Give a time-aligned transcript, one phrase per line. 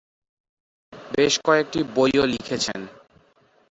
[1.11, 2.81] বেশ কয়েকটি বইও লিখেছিলেন।